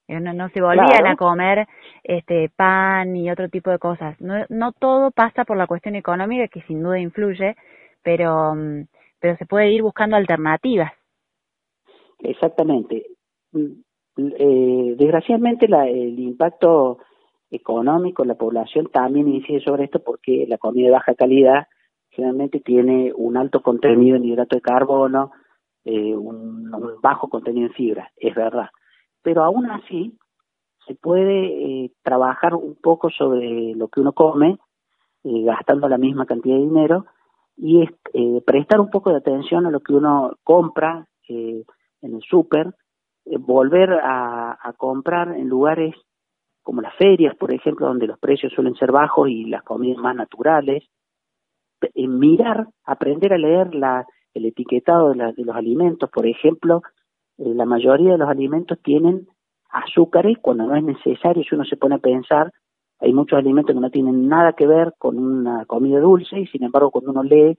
Eh, 0.09 0.21
no, 0.21 0.33
no 0.33 0.49
se 0.51 0.61
volvían 0.61 1.07
a 1.07 1.17
comer 1.17 1.67
este 2.03 2.51
pan 2.55 3.15
y 3.17 3.31
otro 3.31 3.49
tipo 3.49 3.71
de 3.71 3.79
cosas. 3.79 4.21
No, 4.21 4.45
no 4.49 4.73
todo 4.73 5.11
pasa 5.11 5.45
por 5.45 5.57
la 5.57 5.67
cuestión 5.67 5.95
económica, 5.95 6.49
que 6.49 6.63
sin 6.63 6.83
duda 6.83 6.99
influye, 6.99 7.57
pero, 8.03 8.55
mm, 8.55 8.87
pero 9.21 9.37
se 9.37 9.47
puede 9.47 9.71
ir 9.71 9.83
buscando 9.83 10.17
alternativas. 10.17 10.93
Exactamente 12.19 13.07
eh, 14.17 14.95
desgraciadamente 14.99 15.69
la, 15.69 15.89
el 15.89 16.19
impacto 16.19 16.99
económico 17.51 18.23
en 18.23 18.29
la 18.29 18.35
población 18.35 18.89
también 18.93 19.29
incide 19.29 19.61
sobre 19.61 19.85
esto 19.85 20.03
porque 20.03 20.47
la 20.49 20.59
comida 20.59 20.87
de 20.87 20.93
baja 20.93 21.15
calidad 21.15 21.67
generalmente 22.11 22.61
tiene 22.61 23.13
un 23.15 23.37
alto 23.37 23.63
contenido 23.63 24.17
en 24.17 24.25
hidrato 24.25 24.57
de 24.57 24.63
carbono, 24.63 25.33
eh, 25.85 26.15
un, 26.15 26.71
bajo 27.03 27.29
contenido 27.29 27.69
en 27.69 27.73
fibra, 27.73 28.11
es 28.17 28.35
verdad. 28.35 28.69
Pero 29.23 29.45
aún 29.45 29.71
así 29.71 30.19
se 30.87 30.95
puede 30.95 31.85
eh, 31.85 31.93
trabajar 32.03 32.55
un 32.55 32.75
poco 32.75 33.11
sobre 33.11 33.75
lo 33.75 33.89
que 33.89 34.01
uno 34.01 34.13
come, 34.13 34.59
eh, 35.25 35.43
gastando 35.45 35.89
la 35.89 35.99
misma 35.99 36.27
cantidad 36.27 36.57
de 36.57 36.63
dinero, 36.63 37.07
y 37.57 37.83
eh, 37.83 38.43
prestar 38.45 38.81
un 38.81 38.91
poco 38.91 39.11
de 39.11 39.17
atención 39.17 39.67
a 39.67 39.71
lo 39.71 39.81
que 39.81 39.93
uno 39.93 40.37
compra 40.43 41.07
en 41.29 41.65
el 42.03 42.21
súper, 42.29 42.75
volver 43.25 43.93
a, 43.93 44.59
a, 44.61 44.73
comprar 44.75 45.29
en 45.37 45.49
lugares 45.49 45.95
como 46.63 46.83
las 46.83 46.95
ferias, 46.97 47.35
por 47.37 47.55
ejemplo, 47.55 47.87
donde 47.87 48.07
los 48.07 48.19
precios 48.19 48.53
suelen 48.53 48.75
ser 48.75 48.93
bajos 48.93 49.31
y 49.31 49.45
las 49.45 49.63
comidas 49.63 49.99
más 49.99 50.15
naturales, 50.15 50.85
mirar, 51.95 52.67
aprender 52.85 53.33
a 53.33 53.39
leer 53.39 53.75
la, 53.75 54.05
el 54.35 54.47
etiquetado 54.47 55.15
de, 55.15 55.33
de 55.33 55.45
los 55.45 55.57
alimentos, 55.57 56.11
por 56.11 56.27
ejemplo, 56.27 56.83
la 57.45 57.65
mayoría 57.65 58.13
de 58.13 58.19
los 58.19 58.29
alimentos 58.29 58.79
tienen 58.83 59.27
azúcares 59.71 60.39
cuando 60.41 60.67
no 60.67 60.77
es 60.77 60.85
necesario, 60.85 61.43
si 61.43 61.55
uno 61.55 61.65
se 61.65 61.77
pone 61.77 61.97
a 61.97 61.99
pensar, 61.99 62.53
hay 63.01 63.13
muchos 63.13 63.39
alimentos 63.39 63.75
que 63.75 63.81
no 63.81 63.91
tienen 63.91 64.29
nada 64.29 64.53
que 64.53 64.67
ver 64.67 64.95
con 64.99 65.19
una 65.19 65.65
comida 65.67 65.99
dulce 65.99 66.39
y 66.39 66.47
sin 66.47 66.63
embargo 66.63 66.91
cuando 66.91 67.11
uno 67.11 67.23
lee 67.23 67.57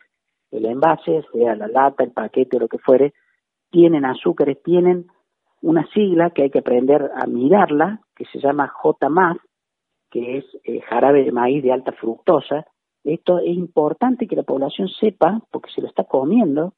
el 0.51 0.65
envase, 0.65 1.25
sea 1.33 1.55
la 1.55 1.67
lata, 1.67 2.03
el 2.03 2.11
paquete 2.11 2.57
o 2.57 2.59
lo 2.61 2.67
que 2.67 2.77
fuere, 2.77 3.13
tienen 3.71 4.05
azúcares, 4.05 4.61
tienen 4.63 5.07
una 5.61 5.85
sigla 5.87 6.29
que 6.29 6.43
hay 6.43 6.49
que 6.49 6.59
aprender 6.59 7.09
a 7.15 7.25
mirarla, 7.25 8.01
que 8.15 8.25
se 8.25 8.39
llama 8.39 8.71
JMAF, 8.83 9.37
que 10.11 10.37
es 10.37 10.45
eh, 10.63 10.81
jarabe 10.81 11.23
de 11.23 11.31
maíz 11.31 11.63
de 11.63 11.71
alta 11.71 11.91
fructosa. 11.93 12.65
Esto 13.03 13.39
es 13.39 13.57
importante 13.57 14.27
que 14.27 14.35
la 14.35 14.43
población 14.43 14.87
sepa, 14.87 15.41
porque 15.51 15.71
se 15.71 15.81
lo 15.81 15.87
está 15.87 16.03
comiendo, 16.03 16.73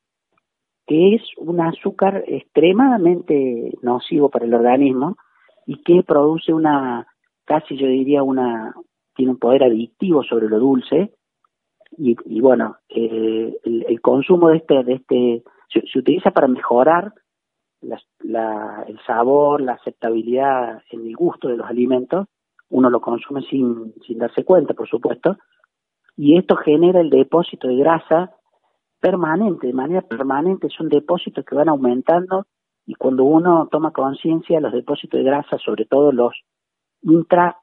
que 0.88 1.16
es 1.16 1.22
un 1.38 1.62
azúcar 1.62 2.24
extremadamente 2.28 3.74
nocivo 3.82 4.30
para 4.30 4.46
el 4.46 4.54
organismo 4.54 5.18
y 5.66 5.82
que 5.82 6.04
produce 6.04 6.54
una, 6.54 7.08
casi 7.46 7.76
yo 7.76 7.88
diría 7.88 8.22
una, 8.24 8.76
tiene 9.16 9.32
un 9.32 9.40
poder 9.40 9.64
adictivo 9.64 10.24
sobre 10.24 10.48
lo 10.48 10.60
dulce. 10.60 11.12
Y, 11.98 12.16
y 12.26 12.42
bueno, 12.42 12.78
eh, 12.90 13.58
el, 13.64 14.02
consumo 14.02 14.50
de 14.50 14.58
este, 14.58 14.84
de 14.84 14.94
este, 14.94 15.44
se, 15.70 16.00
utiliza 16.00 16.32
para 16.32 16.48
mejorar 16.48 17.14
la, 17.82 18.84
el 18.88 19.00
sabor, 19.06 19.62
la 19.62 19.74
aceptabilidad 19.74 20.82
el 20.92 21.16
gusto 21.16 21.48
de 21.48 21.58
los 21.58 21.68
alimentos, 21.68 22.28
uno 22.70 22.90
lo 22.90 23.00
consume 23.00 23.42
sin, 23.44 23.94
sin 24.06 24.18
darse 24.18 24.44
cuenta, 24.44 24.74
por 24.74 24.90
supuesto, 24.90 25.38
y 26.18 26.38
esto 26.38 26.56
genera 26.56 27.00
el 27.00 27.10
depósito 27.10 27.68
de 27.68 27.76
grasa 27.76 28.35
permanente, 29.06 29.68
de 29.68 29.74
manera 29.74 30.02
permanente, 30.02 30.68
son 30.70 30.90
depósitos 30.90 31.46
que 31.46 31.54
van 31.54 31.70
aumentando 31.70 32.48
y 32.88 32.96
cuando 32.96 33.24
uno 33.24 33.68
toma 33.72 33.92
conciencia, 33.92 34.60
los 34.60 34.74
depósitos 34.74 35.20
de 35.20 35.24
grasa, 35.24 35.60
sobre 35.60 35.86
todo 35.86 36.12
los 36.12 36.34
intra, 37.04 37.56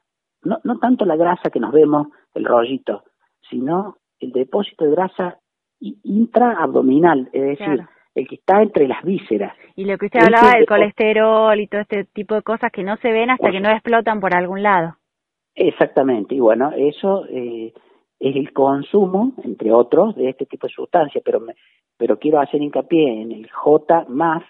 no, 0.43 0.59
no 0.63 0.79
tanto 0.79 1.03
la 1.03 1.17
grasa 1.17 1.49
que 1.49 1.59
nos 1.59 1.73
vemos, 1.73 2.07
el 2.33 2.45
rollito, 2.45 3.03
sino 3.49 3.97
el 4.21 4.31
depósito 4.31 4.85
de 4.85 4.91
grasa 4.91 5.37
intraabdominal, 5.81 7.29
es 7.33 7.59
decir, 7.59 7.85
el 8.15 8.25
que 8.25 8.35
está 8.35 8.61
entre 8.61 8.87
las 8.87 9.03
vísceras. 9.03 9.53
Y 9.75 9.83
lo 9.83 9.97
que 9.97 10.05
usted 10.05 10.21
hablaba 10.23 10.51
del 10.51 10.65
colesterol 10.65 11.59
y 11.59 11.67
todo 11.67 11.81
este 11.81 12.05
tipo 12.05 12.35
de 12.35 12.41
cosas 12.41 12.71
que 12.71 12.83
no 12.83 12.95
se 12.97 13.11
ven 13.11 13.31
hasta 13.31 13.51
que 13.51 13.59
no 13.59 13.69
explotan 13.69 14.21
por 14.21 14.33
algún 14.33 14.63
lado. 14.63 14.95
Exactamente, 15.55 16.35
y 16.35 16.39
bueno, 16.39 16.71
eso 16.71 17.25
eh, 17.29 17.73
es 18.23 18.37
el 18.37 18.53
consumo, 18.53 19.33
entre 19.43 19.73
otros, 19.73 20.15
de 20.15 20.29
este 20.29 20.45
tipo 20.45 20.67
de 20.67 20.73
sustancias, 20.73 21.21
pero, 21.25 21.41
pero 21.97 22.17
quiero 22.17 22.39
hacer 22.39 22.61
hincapié 22.61 23.21
en 23.21 23.33
el 23.33 23.51
J 23.51 24.05
más 24.07 24.43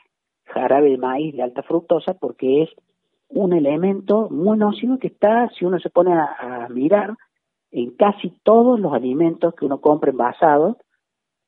jarabe 0.46 0.92
de 0.92 0.98
maíz 1.00 1.36
de 1.36 1.42
alta 1.42 1.64
fructosa 1.64 2.14
porque 2.14 2.62
es 2.62 2.70
un 3.30 3.52
elemento 3.52 4.30
muy 4.30 4.60
nocivo 4.60 5.00
que 5.00 5.08
está, 5.08 5.50
si 5.58 5.66
uno 5.66 5.80
se 5.80 5.90
pone 5.90 6.14
a, 6.14 6.68
mirar, 6.70 7.16
en 7.72 7.96
casi 7.96 8.30
todos 8.44 8.80
los 8.80 8.94
alimentos 8.94 9.56
que 9.56 9.66
uno 9.66 9.82
compra 9.82 10.12
envasados, 10.12 10.78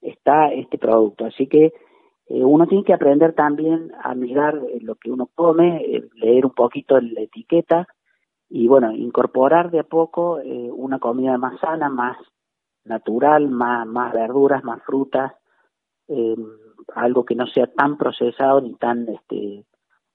está 0.01 0.51
este 0.51 0.79
producto. 0.79 1.25
Así 1.25 1.45
que 1.45 1.65
eh, 1.65 2.43
uno 2.43 2.65
tiene 2.65 2.83
que 2.83 2.93
aprender 2.93 3.33
también 3.33 3.91
a 4.01 4.15
mirar 4.15 4.59
lo 4.81 4.95
que 4.95 5.11
uno 5.11 5.29
come, 5.35 5.83
eh, 5.85 6.09
leer 6.15 6.47
un 6.47 6.53
poquito 6.53 6.99
la 6.99 7.21
etiqueta 7.21 7.87
y 8.49 8.67
bueno, 8.67 8.91
incorporar 8.91 9.71
de 9.71 9.79
a 9.79 9.83
poco 9.83 10.39
eh, 10.39 10.69
una 10.71 10.99
comida 10.99 11.37
más 11.37 11.59
sana, 11.59 11.89
más 11.89 12.17
natural, 12.83 13.49
más, 13.49 13.87
más 13.87 14.13
verduras, 14.13 14.63
más 14.63 14.83
frutas, 14.83 15.33
eh, 16.07 16.35
algo 16.93 17.25
que 17.25 17.35
no 17.35 17.47
sea 17.47 17.67
tan 17.67 17.97
procesado 17.97 18.61
ni 18.61 18.75
tan 18.75 19.07
este 19.09 19.65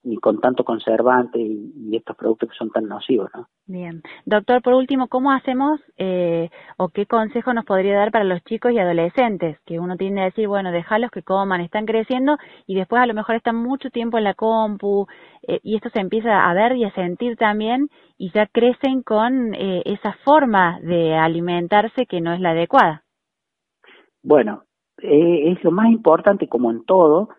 ni 0.03 0.17
con 0.17 0.41
tanto 0.41 0.65
conservante 0.65 1.39
y, 1.39 1.95
estos 1.95 2.17
productos 2.17 2.49
que 2.49 2.57
son 2.57 2.71
tan 2.71 2.87
nocivos, 2.87 3.31
¿no? 3.35 3.49
Bien. 3.67 4.01
Doctor, 4.25 4.63
por 4.63 4.75
último, 4.75 5.09
¿cómo 5.09 5.33
hacemos 5.33 5.81
eh, 5.99 6.49
o 6.79 6.89
qué 6.89 7.05
consejo 7.05 7.53
nos 7.53 7.65
podría 7.65 7.97
dar 7.97 8.11
para 8.11 8.25
los 8.25 8.43
chicos 8.45 8.73
y 8.73 8.79
adolescentes? 8.79 9.59
Que 9.67 9.79
uno 9.79 9.97
tiene 9.97 10.21
que 10.21 10.25
decir, 10.27 10.49
bueno, 10.49 10.73
déjalos 10.73 11.11
que 11.11 11.23
coman, 11.23 11.61
están 11.61 11.85
creciendo 11.85 12.39
y 12.67 12.77
después 12.77 13.03
a 13.03 13.07
lo 13.07 13.15
mejor 13.15 13.35
están 13.35 13.57
mucho 13.57 13.91
tiempo 13.91 14.19
en 14.19 14.25
la 14.25 14.35
compu 14.35 15.07
eh, 15.43 15.61
y 15.63 15.77
esto 15.77 15.91
se 15.91 16.01
empieza 16.01 16.49
a 16.49 16.55
ver 16.55 16.77
y 16.77 16.85
a 16.85 16.95
sentir 16.95 17.37
también 17.37 17.89
y 18.17 18.31
ya 18.31 18.47
crecen 18.47 19.03
con 19.03 19.55
eh, 19.55 19.83
esa 19.85 20.13
forma 20.25 20.79
de 20.81 21.17
alimentarse 21.17 22.07
que 22.07 22.21
no 22.21 22.33
es 22.33 22.41
la 22.41 22.51
adecuada. 22.51 23.03
Bueno, 24.23 24.65
eh, 25.03 25.53
es 25.53 25.65
lo 25.65 25.71
más 25.71 25.91
importante, 25.91 26.49
como 26.49 26.71
en 26.71 26.85
todo, 26.85 27.31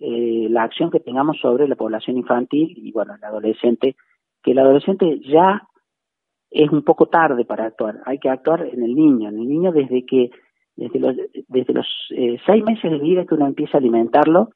eh, 0.00 0.46
la 0.48 0.62
acción 0.62 0.90
que 0.90 1.00
tengamos 1.00 1.38
sobre 1.40 1.66
la 1.66 1.74
población 1.74 2.16
infantil 2.16 2.72
y, 2.76 2.92
bueno, 2.92 3.14
el 3.14 3.24
adolescente, 3.24 3.96
que 4.42 4.52
el 4.52 4.58
adolescente 4.60 5.20
ya 5.20 5.68
es 6.50 6.70
un 6.70 6.82
poco 6.82 7.06
tarde 7.06 7.44
para 7.44 7.66
actuar, 7.66 8.00
hay 8.06 8.18
que 8.18 8.30
actuar 8.30 8.64
en 8.66 8.82
el 8.82 8.94
niño, 8.94 9.28
en 9.28 9.38
el 9.38 9.48
niño 9.48 9.72
desde 9.72 10.06
que, 10.06 10.30
desde 10.76 11.00
los, 11.00 11.16
desde 11.48 11.74
los 11.74 11.86
eh, 12.10 12.38
seis 12.46 12.64
meses 12.64 12.90
de 12.90 12.98
vida 12.98 13.26
que 13.26 13.34
uno 13.34 13.46
empieza 13.46 13.76
a 13.76 13.80
alimentarlo 13.80 14.50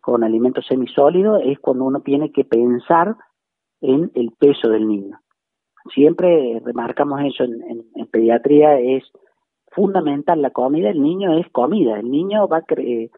con 0.00 0.24
alimentos 0.24 0.66
semisólidos, 0.66 1.40
es 1.44 1.58
cuando 1.58 1.84
uno 1.84 2.00
tiene 2.00 2.30
que 2.30 2.44
pensar 2.44 3.16
en 3.80 4.10
el 4.14 4.32
peso 4.38 4.68
del 4.68 4.86
niño. 4.86 5.18
Siempre 5.94 6.60
remarcamos 6.64 7.20
eso 7.24 7.44
en, 7.44 7.86
en 7.94 8.06
pediatría, 8.08 8.78
es 8.78 9.04
fundamental 9.70 10.42
la 10.42 10.50
comida, 10.50 10.90
el 10.90 11.02
niño 11.02 11.38
es 11.38 11.48
comida, 11.50 11.98
el 11.98 12.10
niño 12.10 12.46
va 12.46 12.58
a 12.58 12.62
creer, 12.62 13.10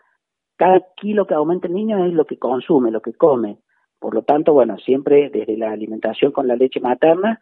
cada 0.57 0.81
kilo 0.97 1.27
que 1.27 1.35
aumenta 1.35 1.67
el 1.67 1.75
niño 1.75 2.05
es 2.05 2.13
lo 2.13 2.25
que 2.25 2.39
consume, 2.39 2.91
lo 2.91 3.01
que 3.01 3.15
come. 3.15 3.59
Por 3.99 4.15
lo 4.15 4.23
tanto, 4.23 4.53
bueno, 4.53 4.79
siempre 4.79 5.31
desde 5.31 5.57
la 5.57 5.73
alimentación 5.73 6.33
con 6.33 6.47
la 6.47 6.57
leche 6.57 6.81
materna 6.81 7.39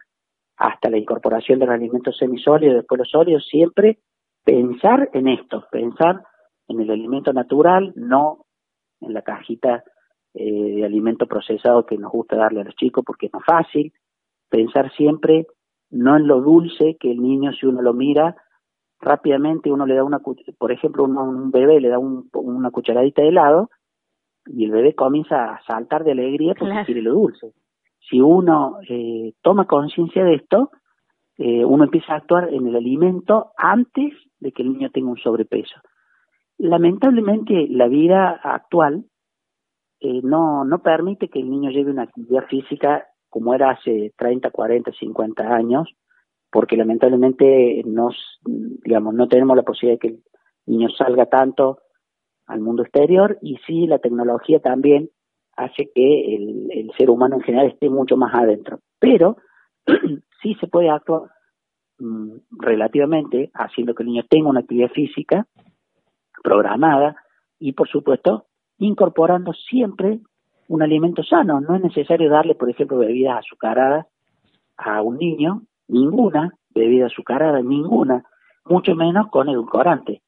hasta 0.57 0.89
la 0.89 0.97
incorporación 0.97 1.59
de 1.59 1.65
los 1.65 1.75
alimentos 1.75 2.17
semisólidos, 2.17 2.75
después 2.75 2.99
los 2.99 3.09
sólidos, 3.09 3.45
siempre 3.47 3.99
pensar 4.43 5.09
en 5.13 5.27
esto, 5.27 5.65
pensar 5.71 6.23
en 6.67 6.79
el 6.79 6.89
alimento 6.89 7.33
natural, 7.33 7.93
no 7.95 8.45
en 9.01 9.13
la 9.13 9.21
cajita 9.21 9.83
eh, 10.33 10.75
de 10.75 10.85
alimento 10.85 11.27
procesado 11.27 11.85
que 11.85 11.97
nos 11.97 12.11
gusta 12.11 12.37
darle 12.37 12.61
a 12.61 12.63
los 12.63 12.75
chicos 12.75 13.03
porque 13.05 13.27
es 13.27 13.33
más 13.33 13.43
fácil, 13.45 13.93
pensar 14.49 14.91
siempre 14.93 15.47
no 15.89 16.17
en 16.17 16.27
lo 16.27 16.41
dulce 16.41 16.97
que 16.99 17.11
el 17.11 17.21
niño 17.21 17.51
si 17.53 17.65
uno 17.65 17.81
lo 17.81 17.93
mira 17.93 18.35
rápidamente 19.03 19.71
uno 19.71 19.85
le 19.85 19.95
da 19.95 20.03
una, 20.03 20.19
por 20.19 20.71
ejemplo, 20.71 21.03
un 21.03 21.51
bebé 21.51 21.79
le 21.79 21.89
da 21.89 21.99
una 21.99 22.71
cucharadita 22.71 23.21
de 23.21 23.29
helado 23.29 23.69
y 24.45 24.65
el 24.65 24.71
bebé 24.71 24.95
comienza 24.95 25.53
a 25.53 25.63
saltar 25.63 26.03
de 26.03 26.11
alegría 26.11 26.53
porque 26.57 26.83
quiere 26.85 27.01
lo 27.01 27.13
dulce. 27.13 27.53
Si 28.09 28.19
uno 28.19 28.77
eh, 28.89 29.33
toma 29.41 29.65
conciencia 29.65 30.23
de 30.23 30.35
esto, 30.35 30.71
eh, 31.37 31.63
uno 31.65 31.85
empieza 31.85 32.13
a 32.13 32.17
actuar 32.17 32.53
en 32.53 32.67
el 32.67 32.75
alimento 32.75 33.51
antes 33.57 34.13
de 34.39 34.51
que 34.51 34.61
el 34.61 34.73
niño 34.73 34.89
tenga 34.91 35.09
un 35.09 35.17
sobrepeso. 35.17 35.75
Lamentablemente, 36.57 37.67
la 37.69 37.87
vida 37.87 38.39
actual 38.43 39.05
eh, 39.99 40.21
no, 40.23 40.65
no 40.65 40.79
permite 40.79 41.29
que 41.29 41.39
el 41.39 41.49
niño 41.49 41.71
lleve 41.71 41.91
una 41.91 42.03
actividad 42.03 42.45
física 42.47 43.07
como 43.29 43.55
era 43.55 43.71
hace 43.71 44.13
30, 44.15 44.51
40, 44.51 44.91
50 44.91 45.43
años, 45.43 45.89
porque 46.53 46.77
lamentablemente 46.77 47.81
nos, 47.83 48.15
digamos, 48.45 49.15
no 49.15 49.27
tenemos 49.27 49.57
la 49.57 49.63
posibilidad 49.63 49.99
de 49.99 50.07
que 50.07 50.15
el 50.15 50.23
niño 50.67 50.87
salga 50.89 51.25
tanto 51.25 51.79
al 52.45 52.61
mundo 52.61 52.83
exterior 52.83 53.39
y 53.41 53.57
sí 53.65 53.87
la 53.87 53.97
tecnología 53.97 54.59
también 54.59 55.09
hace 55.55 55.89
que 55.93 56.35
el, 56.35 56.91
ser 56.95 57.09
humano 57.09 57.37
en 57.37 57.41
general 57.41 57.67
esté 57.69 57.89
mucho 57.89 58.17
más 58.17 58.35
adentro. 58.35 58.81
Pero 58.99 59.37
sí 60.43 60.53
se 60.59 60.67
puede 60.67 60.91
actuar 60.91 61.23
mm, 61.97 62.33
relativamente 62.59 63.49
haciendo 63.55 63.95
que 63.95 64.03
el 64.03 64.09
niño 64.09 64.23
tenga 64.29 64.49
una 64.49 64.59
actividad 64.59 64.91
física 64.91 65.47
programada 66.43 67.15
y 67.57 67.71
por 67.71 67.89
supuesto 67.89 68.45
incorporando 68.77 69.53
siempre 69.53 70.19
un 70.67 70.83
alimento 70.83 71.23
sano. 71.23 71.61
No 71.61 71.75
es 71.75 71.81
necesario 71.81 72.29
darle, 72.29 72.53
por 72.53 72.69
ejemplo, 72.69 72.99
bebidas 72.99 73.39
azucaradas 73.39 74.05
a 74.77 75.01
un 75.01 75.17
niño 75.17 75.63
ninguna 75.93 76.51
bebida 76.73 77.05
azucarada, 77.05 77.61
ninguna, 77.61 78.23
mucho 78.65 78.95
menos 78.95 79.27
con 79.29 79.47
edulcorante. 79.47 80.21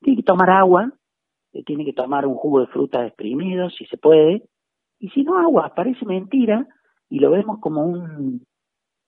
Tiene 0.00 0.18
que 0.18 0.22
tomar 0.22 0.50
agua, 0.50 0.92
eh, 1.52 1.64
tiene 1.64 1.84
que 1.84 1.92
tomar 1.92 2.26
un 2.26 2.36
jugo 2.36 2.60
de 2.60 2.68
frutas 2.68 3.06
exprimido, 3.06 3.68
si 3.70 3.84
se 3.86 3.98
puede, 3.98 4.44
y 4.98 5.08
si 5.10 5.24
no 5.24 5.38
agua, 5.38 5.72
parece 5.74 6.06
mentira, 6.06 6.66
y 7.08 7.18
lo 7.18 7.30
vemos 7.30 7.58
como 7.60 7.84
un, 7.84 8.46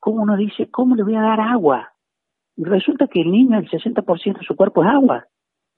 como 0.00 0.22
uno 0.22 0.36
dice, 0.36 0.70
¿cómo 0.70 0.96
le 0.96 1.04
voy 1.04 1.14
a 1.14 1.22
dar 1.22 1.40
agua? 1.40 1.92
Y 2.56 2.64
resulta 2.64 3.06
que 3.06 3.20
el 3.20 3.30
niño, 3.30 3.58
el 3.58 3.70
60% 3.70 4.38
de 4.38 4.44
su 4.44 4.56
cuerpo 4.56 4.82
es 4.82 4.90
agua. 4.90 5.26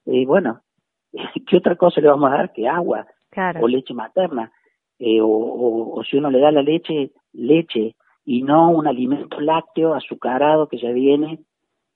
Y 0.07 0.25
bueno, 0.25 0.63
¿qué 1.47 1.57
otra 1.59 1.77
cosa 1.77 2.01
le 2.01 2.09
vamos 2.09 2.33
a 2.33 2.37
dar 2.37 2.53
que 2.53 2.67
agua? 2.67 3.07
O 3.63 3.69
leche 3.69 3.95
materna. 3.95 4.51
Eh, 4.99 5.21
o, 5.21 5.29
o, 5.29 6.05
si 6.05 6.17
uno 6.17 6.31
le 6.31 6.39
da 6.39 6.53
la 6.53 6.63
leche, 6.63 7.13
leche, 7.33 7.97
y 8.25 8.43
no 8.43 8.71
un 8.71 8.87
alimento 8.87 9.41
lácteo 9.41 9.95
azucarado 9.95 10.69
que 10.69 10.79
ya 10.79 10.91
viene 10.91 11.41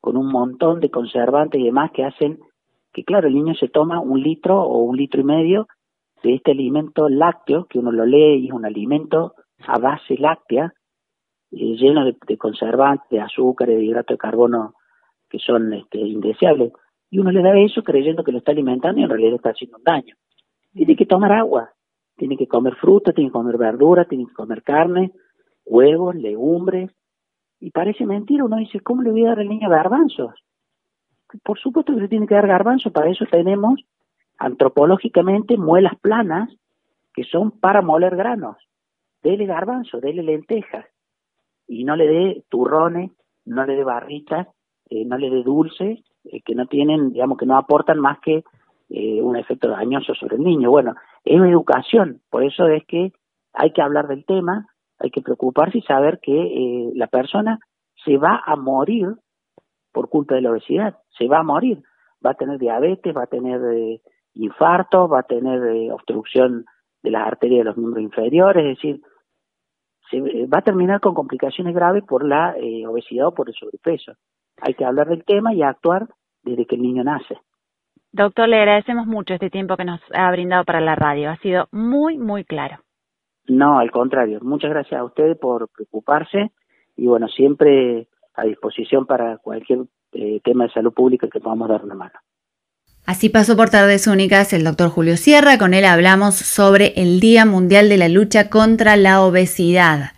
con 0.01 0.17
un 0.17 0.31
montón 0.31 0.81
de 0.81 0.91
conservantes 0.91 1.61
y 1.61 1.65
demás 1.65 1.91
que 1.93 2.05
hacen 2.05 2.39
que, 2.93 3.05
claro, 3.05 3.29
el 3.29 3.35
niño 3.35 3.55
se 3.55 3.69
toma 3.69 4.01
un 4.01 4.23
litro 4.23 4.61
o 4.61 4.83
un 4.83 4.97
litro 4.97 5.21
y 5.21 5.25
medio 5.25 5.69
de 6.23 6.35
este 6.35 6.53
alimento 6.53 7.09
lácteo, 7.09 7.67
que 7.67 7.79
uno 7.79 7.93
lo 7.93 8.05
lee 8.05 8.41
y 8.41 8.47
es 8.49 8.53
un 8.53 8.65
alimento 8.65 9.35
a 9.67 9.79
base 9.79 10.17
láctea, 10.19 10.73
eh, 11.53 11.77
lleno 11.77 12.05
de, 12.05 12.37
conservantes, 12.37 13.09
de 13.11 13.21
azúcar, 13.21 13.69
de 13.69 13.83
hidrato 13.83 14.15
de 14.15 14.19
carbono 14.19 14.75
que 15.29 15.39
son 15.39 15.73
este, 15.73 15.99
indeseables. 15.99 16.73
Y 17.11 17.19
uno 17.19 17.31
le 17.31 17.43
da 17.43 17.57
eso 17.59 17.83
creyendo 17.83 18.25
que 18.25 18.33
lo 18.33 18.39
está 18.39 18.53
alimentando 18.53 19.01
y 19.01 19.05
en 19.05 19.11
realidad 19.11 19.35
está 19.35 19.51
haciendo 19.51 19.79
un 19.79 19.85
daño. 19.85 20.15
Tiene 20.73 20.97
que 20.97 21.07
tomar 21.07 21.33
agua, 21.33 21.71
tiene 22.17 22.37
que 22.37 22.47
comer 22.47 22.75
fruta, 22.77 23.13
tiene 23.13 23.31
que 23.31 23.35
comer 23.35 23.57
verdura, 23.57 24.05
tiene 24.05 24.27
que 24.27 24.35
comer 24.35 24.63
carne, 24.63 25.13
huevos, 25.69 26.15
legumbres. 26.15 26.91
Y 27.61 27.71
parece 27.71 28.07
mentira, 28.07 28.45
uno 28.45 28.57
dice, 28.57 28.81
¿cómo 28.81 29.03
le 29.03 29.11
voy 29.11 29.25
a 29.25 29.31
dar 29.31 29.41
al 29.41 29.49
niño 29.49 29.69
garbanzos? 29.69 30.35
Por 31.43 31.59
supuesto 31.59 31.95
que 31.95 32.01
se 32.01 32.09
tiene 32.09 32.27
que 32.27 32.35
dar 32.35 32.47
garbanzos, 32.47 32.93
para 32.93 33.11
eso 33.11 33.25
tenemos 33.31 33.81
antropológicamente 34.39 35.57
muelas 35.57 35.95
planas 36.01 36.49
que 37.13 37.25
son 37.25 37.51
para 37.51 37.83
moler 37.83 38.17
granos. 38.17 38.57
Dele 39.23 39.47
garbanzo, 39.47 40.01
dele 40.01 40.23
lentejas 40.23 40.87
y 41.67 41.85
no 41.85 41.97
le 41.97 42.07
dé 42.07 42.45
turrones, 42.49 43.11
no 43.45 43.67
le 43.67 43.75
dé 43.75 43.85
barritas, 43.85 44.47
eh, 44.89 45.05
no 45.05 45.19
le 45.19 45.29
dé 45.29 45.43
dulces 45.43 45.99
eh, 46.25 46.41
que 46.43 46.55
no 46.55 46.67
tienen, 46.67 47.13
digamos, 47.13 47.37
que 47.37 47.47
no 47.47 47.57
aportan 47.57 47.99
más 47.99 48.21
que 48.21 48.45
eh, 48.91 49.23
un 49.23 49.37
efecto 49.37 49.69
dañoso 49.69 50.15
sobre 50.15 50.37
el 50.37 50.45
niño. 50.45 50.71
Bueno, 50.71 50.95
es 51.25 51.41
educación, 51.41 52.21
por 52.31 52.45
eso 52.45 52.67
es 52.69 52.85
que 52.87 53.13
hay 53.53 53.73
que 53.73 53.83
hablar 53.83 54.09
del 54.09 54.25
tema, 54.25 54.69
hay 54.99 55.11
que 55.11 55.23
preocuparse 55.23 55.79
y 55.79 55.83
saber 55.83 56.19
que 56.21 56.91
la 56.95 57.07
persona 57.07 57.59
se 58.05 58.17
va 58.17 58.43
a 58.45 58.57
morir 58.57 59.09
por 59.93 60.09
culpa 60.09 60.35
de 60.35 60.43
la 60.43 60.51
obesidad, 60.51 60.99
se 61.17 61.27
va 61.27 61.39
a 61.39 61.43
morir, 61.43 61.83
va 62.25 62.31
a 62.31 62.35
tener 62.35 62.59
diabetes, 62.59 63.17
va 63.17 63.25
a 63.25 63.27
tener 63.27 63.61
infarto, 64.39 65.09
va 65.09 65.21
a 65.21 65.25
tener 65.25 65.63
eh, 65.65 65.93
obstrucción 65.93 66.65
de 67.03 67.11
las 67.11 67.27
arterias 67.27 67.61
de 67.61 67.65
los 67.65 67.77
miembros 67.77 68.03
inferiores, 68.03 68.65
es 68.65 68.77
decir, 68.77 69.01
se, 70.11 70.17
eh, 70.19 70.47
va 70.47 70.59
a 70.59 70.63
terminar 70.63 71.01
con 71.01 71.15
complicaciones 71.15 71.75
graves 71.75 72.05
por 72.05 72.25
la 72.25 72.55
eh, 72.57 72.87
obesidad 72.87 73.29
o 73.29 73.35
por 73.35 73.49
el 73.49 73.55
sobrepeso. 73.55 74.13
Hay 74.61 74.75
que 74.75 74.85
hablar 74.85 75.09
del 75.09 75.25
tema 75.25 75.55
y 75.55 75.63
actuar 75.63 76.09
desde 76.43 76.67
que 76.67 76.77
el 76.77 76.83
niño 76.83 77.05
nace. 77.05 77.39
Doctor, 78.11 78.49
le 78.49 78.57
agradecemos 78.57 79.07
mucho 79.07 79.35
este 79.35 79.51
tiempo 79.51 79.77
que 79.77 79.85
nos 79.85 80.01
ha 80.15 80.31
brindado 80.31 80.65
para 80.65 80.81
la 80.81 80.95
radio. 80.95 81.31
Ha 81.31 81.37
sido 81.37 81.69
muy, 81.73 82.17
muy 82.17 82.45
claro. 82.45 82.79
No, 83.49 83.79
al 83.79 83.91
contrario. 83.91 84.39
Muchas 84.43 84.71
gracias 84.71 85.01
a 85.01 85.05
ustedes 85.05 85.37
por 85.39 85.69
preocuparse 85.69 86.53
y 86.97 87.07
bueno, 87.07 87.29
siempre 87.29 88.09
a 88.35 88.45
disposición 88.45 89.07
para 89.07 89.39
cualquier 89.39 89.81
tema 90.45 90.65
de 90.65 90.71
salud 90.71 90.93
pública 90.93 91.29
que 91.31 91.41
podamos 91.41 91.69
dar 91.69 91.85
una 91.85 91.95
mano. 91.95 92.19
Así 93.07 93.31
pasó 93.31 93.57
por 93.57 93.71
Tardes 93.71 94.07
Únicas 94.07 94.53
el 94.53 94.65
doctor 94.65 94.91
Julio 94.91 95.17
Sierra, 95.17 95.57
con 95.57 95.73
él 95.73 95.87
hablamos 95.87 96.35
sobre 96.35 96.93
el 96.97 97.21
Día 97.21 97.47
Mundial 97.47 97.89
de 97.89 97.97
la 97.97 98.09
Lucha 98.09 98.51
contra 98.51 98.97
la 98.97 99.23
Obesidad. 99.23 100.13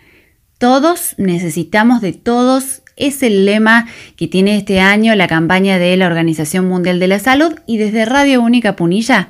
Todos 0.58 1.14
necesitamos 1.18 2.00
de 2.00 2.12
todos 2.12 2.82
es 2.96 3.22
el 3.22 3.46
lema 3.46 3.86
que 4.16 4.28
tiene 4.28 4.56
este 4.56 4.80
año 4.80 5.14
la 5.14 5.28
campaña 5.28 5.78
de 5.78 5.96
la 5.96 6.06
Organización 6.06 6.68
Mundial 6.68 7.00
de 7.00 7.08
la 7.08 7.18
Salud 7.18 7.54
y 7.66 7.78
desde 7.78 8.04
Radio 8.04 8.42
Única 8.42 8.76
Punilla 8.76 9.28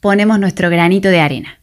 ponemos 0.00 0.38
nuestro 0.38 0.70
granito 0.70 1.08
de 1.08 1.20
arena. 1.20 1.57